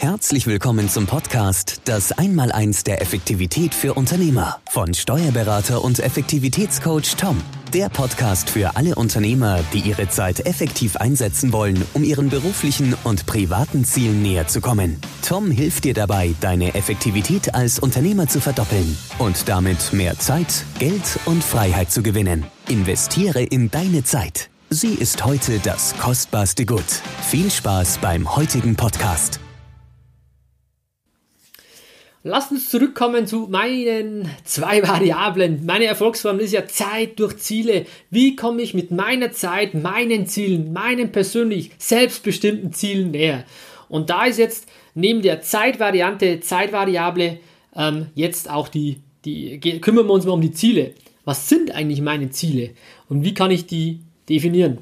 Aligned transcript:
Herzlich 0.00 0.46
willkommen 0.46 0.88
zum 0.88 1.06
Podcast 1.06 1.82
Das 1.84 2.12
Einmaleins 2.12 2.84
der 2.84 3.02
Effektivität 3.02 3.74
für 3.74 3.92
Unternehmer 3.92 4.58
von 4.70 4.94
Steuerberater 4.94 5.84
und 5.84 5.98
Effektivitätscoach 5.98 7.16
Tom. 7.18 7.36
Der 7.74 7.90
Podcast 7.90 8.48
für 8.48 8.76
alle 8.76 8.94
Unternehmer, 8.94 9.62
die 9.74 9.80
ihre 9.80 10.08
Zeit 10.08 10.46
effektiv 10.46 10.96
einsetzen 10.96 11.52
wollen, 11.52 11.84
um 11.92 12.02
ihren 12.02 12.30
beruflichen 12.30 12.96
und 13.04 13.26
privaten 13.26 13.84
Zielen 13.84 14.22
näher 14.22 14.46
zu 14.46 14.62
kommen. 14.62 14.98
Tom 15.20 15.50
hilft 15.50 15.84
dir 15.84 15.92
dabei, 15.92 16.34
deine 16.40 16.74
Effektivität 16.74 17.54
als 17.54 17.78
Unternehmer 17.78 18.26
zu 18.26 18.40
verdoppeln 18.40 18.96
und 19.18 19.50
damit 19.50 19.92
mehr 19.92 20.18
Zeit, 20.18 20.64
Geld 20.78 21.18
und 21.26 21.44
Freiheit 21.44 21.92
zu 21.92 22.02
gewinnen. 22.02 22.46
Investiere 22.68 23.42
in 23.42 23.70
deine 23.70 24.02
Zeit. 24.02 24.48
Sie 24.70 24.94
ist 24.94 25.26
heute 25.26 25.58
das 25.58 25.94
kostbarste 25.98 26.64
Gut. 26.64 27.02
Viel 27.28 27.50
Spaß 27.50 27.98
beim 27.98 28.34
heutigen 28.34 28.76
Podcast. 28.76 29.40
Lasst 32.22 32.50
uns 32.50 32.68
zurückkommen 32.68 33.26
zu 33.26 33.48
meinen 33.50 34.28
zwei 34.44 34.86
Variablen. 34.86 35.64
Meine 35.64 35.86
Erfolgsformel 35.86 36.42
ist 36.42 36.52
ja 36.52 36.66
Zeit 36.66 37.18
durch 37.18 37.38
Ziele. 37.38 37.86
Wie 38.10 38.36
komme 38.36 38.60
ich 38.60 38.74
mit 38.74 38.90
meiner 38.90 39.32
Zeit, 39.32 39.72
meinen 39.72 40.26
Zielen, 40.26 40.74
meinen 40.74 41.12
persönlich 41.12 41.70
selbstbestimmten 41.78 42.74
Zielen 42.74 43.12
näher? 43.12 43.44
Und 43.88 44.10
da 44.10 44.26
ist 44.26 44.38
jetzt 44.38 44.68
neben 44.94 45.22
der 45.22 45.40
Zeitvariante, 45.40 46.40
Zeitvariable, 46.40 47.38
ähm, 47.74 48.08
jetzt 48.14 48.50
auch 48.50 48.68
die, 48.68 49.00
die, 49.24 49.58
kümmern 49.80 50.06
wir 50.06 50.12
uns 50.12 50.26
mal 50.26 50.32
um 50.32 50.42
die 50.42 50.52
Ziele. 50.52 50.92
Was 51.24 51.48
sind 51.48 51.74
eigentlich 51.74 52.02
meine 52.02 52.28
Ziele? 52.28 52.72
Und 53.08 53.24
wie 53.24 53.32
kann 53.32 53.50
ich 53.50 53.66
die 53.66 54.00
definieren? 54.28 54.76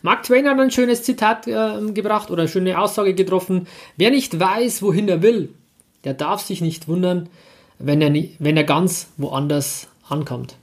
Mark 0.00 0.22
Twain 0.22 0.48
hat 0.48 0.58
ein 0.58 0.70
schönes 0.70 1.02
Zitat 1.02 1.46
äh, 1.46 1.92
gebracht 1.92 2.30
oder 2.30 2.42
eine 2.42 2.48
schöne 2.48 2.78
Aussage 2.78 3.12
getroffen. 3.12 3.66
Wer 3.98 4.10
nicht 4.10 4.40
weiß, 4.40 4.80
wohin 4.80 5.06
er 5.06 5.20
will, 5.20 5.50
der 6.04 6.14
darf 6.14 6.42
sich 6.42 6.60
nicht 6.60 6.88
wundern, 6.88 7.28
wenn 7.78 8.00
er, 8.00 8.10
nie, 8.10 8.36
wenn 8.38 8.56
er 8.56 8.64
ganz 8.64 9.08
woanders 9.16 9.88
ankommt. 10.08 10.56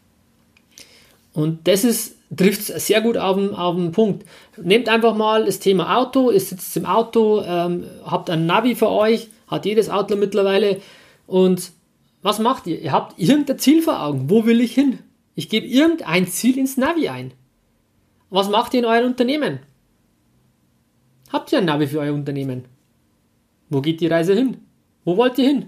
Und 1.33 1.67
das 1.67 1.83
ist, 1.83 2.15
trifft 2.35 2.63
sehr 2.63 3.01
gut 3.01 3.17
auf 3.17 3.37
den, 3.37 3.53
auf 3.53 3.75
den 3.75 3.91
Punkt. 3.91 4.25
Nehmt 4.57 4.89
einfach 4.89 5.15
mal 5.15 5.45
das 5.45 5.59
Thema 5.59 5.97
Auto, 5.97 6.31
ihr 6.31 6.39
sitzt 6.39 6.75
im 6.77 6.85
Auto, 6.85 7.41
ähm, 7.43 7.85
habt 8.05 8.29
ein 8.29 8.45
Navi 8.45 8.75
für 8.75 8.89
euch, 8.89 9.29
hat 9.47 9.65
jedes 9.65 9.89
Auto 9.89 10.15
mittlerweile 10.15 10.81
und 11.25 11.71
was 12.21 12.39
macht 12.39 12.67
ihr? 12.67 12.81
Ihr 12.81 12.91
habt 12.91 13.17
irgendein 13.19 13.59
Ziel 13.59 13.81
vor 13.81 14.01
Augen. 14.01 14.29
Wo 14.29 14.45
will 14.45 14.59
ich 14.59 14.73
hin? 14.73 14.99
Ich 15.35 15.49
gebe 15.49 15.67
irgendein 15.67 16.27
Ziel 16.27 16.57
ins 16.57 16.75
Navi 16.75 17.09
ein. 17.09 17.31
Was 18.29 18.49
macht 18.49 18.73
ihr 18.73 18.79
in 18.79 18.85
eurem 18.85 19.05
Unternehmen? 19.05 19.59
Habt 21.31 21.51
ihr 21.51 21.59
ein 21.59 21.65
Navi 21.65 21.87
für 21.87 21.99
euer 21.99 22.13
Unternehmen? 22.13 22.65
Wo 23.69 23.81
geht 23.81 24.01
die 24.01 24.07
Reise 24.07 24.33
hin? 24.33 24.57
Wo 25.07 25.15
wollt 25.15 25.37
ihr 25.37 25.47
hin? 25.47 25.67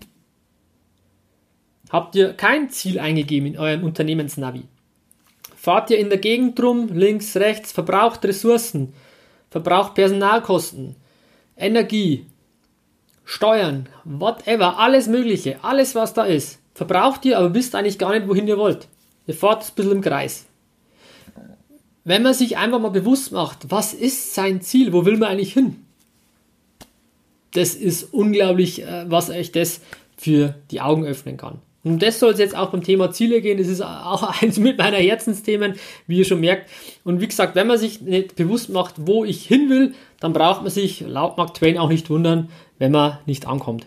Habt 1.89 2.13
ihr 2.15 2.33
kein 2.33 2.69
Ziel 2.71 2.99
eingegeben 2.99 3.47
in 3.47 3.57
eurem 3.57 3.85
Unternehmensnavi? 3.85 4.63
Fahrt 5.55 5.91
ihr 5.91 5.97
in 5.97 6.09
der 6.09 6.17
Gegend 6.17 6.61
rum, 6.61 6.89
links, 6.89 7.37
rechts, 7.37 7.71
verbraucht 7.71 8.25
Ressourcen, 8.25 8.91
verbraucht 9.49 9.95
Personalkosten, 9.95 10.97
Energie, 11.55 12.25
Steuern, 13.23 13.87
whatever, 14.03 14.77
alles 14.77 15.07
Mögliche, 15.07 15.63
alles 15.63 15.95
was 15.95 16.13
da 16.13 16.25
ist, 16.25 16.59
verbraucht 16.73 17.23
ihr, 17.23 17.39
aber 17.39 17.53
wisst 17.53 17.75
eigentlich 17.75 17.97
gar 17.97 18.11
nicht, 18.11 18.27
wohin 18.27 18.45
ihr 18.45 18.57
wollt. 18.57 18.89
Ihr 19.25 19.35
fahrt 19.35 19.63
ein 19.63 19.73
bisschen 19.73 19.91
im 19.93 20.01
Kreis. 20.01 20.47
Wenn 22.03 22.23
man 22.23 22.33
sich 22.33 22.57
einfach 22.57 22.81
mal 22.81 22.91
bewusst 22.91 23.31
macht, 23.31 23.71
was 23.71 23.93
ist 23.93 24.33
sein 24.35 24.59
Ziel, 24.59 24.91
wo 24.91 25.05
will 25.05 25.15
man 25.15 25.29
eigentlich 25.29 25.53
hin? 25.53 25.85
Das 27.53 27.75
ist 27.75 28.13
unglaublich, 28.13 28.83
äh, 28.83 29.05
was 29.07 29.29
euch 29.29 29.51
das 29.51 29.81
für 30.17 30.55
die 30.71 30.81
Augen 30.81 31.05
öffnen 31.05 31.37
kann. 31.37 31.59
Und 31.83 32.03
das 32.03 32.19
soll 32.19 32.33
es 32.33 32.39
jetzt 32.39 32.55
auch 32.55 32.71
beim 32.71 32.83
Thema 32.83 33.11
Ziele 33.11 33.41
gehen. 33.41 33.57
Das 33.57 33.67
ist 33.67 33.81
auch 33.81 34.23
eins 34.41 34.57
mit 34.57 34.77
meiner 34.77 34.97
Herzensthemen, 34.97 35.75
wie 36.07 36.17
ihr 36.17 36.25
schon 36.25 36.41
merkt. 36.41 36.69
Und 37.03 37.21
wie 37.21 37.27
gesagt, 37.27 37.55
wenn 37.55 37.67
man 37.67 37.77
sich 37.77 38.01
nicht 38.01 38.35
bewusst 38.35 38.69
macht, 38.69 38.95
wo 38.97 39.23
ich 39.23 39.45
hin 39.45 39.69
will, 39.69 39.93
dann 40.19 40.33
braucht 40.33 40.61
man 40.61 40.71
sich 40.71 41.01
laut 41.01 41.37
Mark 41.37 41.53
Twain 41.53 41.77
auch 41.77 41.89
nicht 41.89 42.09
wundern, 42.09 42.49
wenn 42.77 42.91
man 42.91 43.17
nicht 43.25 43.47
ankommt. 43.47 43.85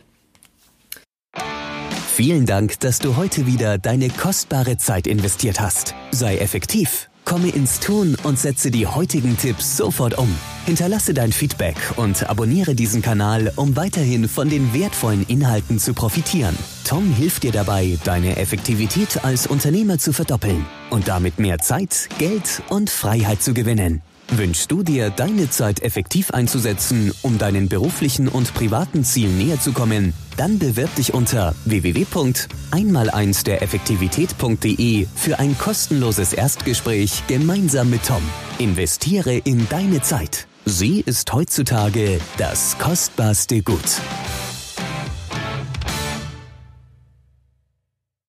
Vielen 2.14 2.46
Dank, 2.46 2.78
dass 2.80 2.98
du 2.98 3.16
heute 3.16 3.46
wieder 3.46 3.78
deine 3.78 4.08
kostbare 4.08 4.76
Zeit 4.76 5.06
investiert 5.06 5.60
hast. 5.60 5.94
Sei 6.10 6.36
effektiv 6.36 7.08
Komme 7.32 7.48
ins 7.48 7.80
Tun 7.80 8.14
und 8.24 8.38
setze 8.38 8.70
die 8.70 8.86
heutigen 8.86 9.38
Tipps 9.38 9.78
sofort 9.78 10.18
um. 10.18 10.28
Hinterlasse 10.66 11.14
dein 11.14 11.32
Feedback 11.32 11.76
und 11.96 12.28
abonniere 12.28 12.74
diesen 12.74 13.00
Kanal, 13.00 13.50
um 13.56 13.74
weiterhin 13.74 14.28
von 14.28 14.50
den 14.50 14.74
wertvollen 14.74 15.24
Inhalten 15.28 15.78
zu 15.78 15.94
profitieren. 15.94 16.54
Tom 16.84 17.10
hilft 17.14 17.44
dir 17.44 17.52
dabei, 17.52 17.98
deine 18.04 18.36
Effektivität 18.36 19.24
als 19.24 19.46
Unternehmer 19.46 19.96
zu 19.96 20.12
verdoppeln 20.12 20.66
und 20.90 21.08
damit 21.08 21.38
mehr 21.38 21.56
Zeit, 21.56 22.10
Geld 22.18 22.62
und 22.68 22.90
Freiheit 22.90 23.42
zu 23.42 23.54
gewinnen. 23.54 24.02
Wünschst 24.34 24.72
du 24.72 24.82
dir, 24.82 25.10
deine 25.10 25.50
Zeit 25.50 25.82
effektiv 25.82 26.30
einzusetzen, 26.30 27.12
um 27.20 27.36
deinen 27.36 27.68
beruflichen 27.68 28.28
und 28.28 28.54
privaten 28.54 29.04
Zielen 29.04 29.36
näher 29.36 29.60
zu 29.60 29.72
kommen? 29.72 30.14
Dann 30.38 30.58
bewirb 30.58 30.94
dich 30.94 31.12
unter 31.12 31.54
www.einmaleins 31.66 33.44
der 33.44 33.60
Effektivität.de 33.60 35.06
für 35.14 35.38
ein 35.38 35.58
kostenloses 35.58 36.32
Erstgespräch 36.32 37.24
gemeinsam 37.26 37.90
mit 37.90 38.06
Tom. 38.06 38.22
Investiere 38.58 39.34
in 39.36 39.68
deine 39.68 40.00
Zeit. 40.00 40.46
Sie 40.64 41.00
ist 41.04 41.30
heutzutage 41.34 42.18
das 42.38 42.78
kostbarste 42.78 43.60
Gut. 43.60 44.00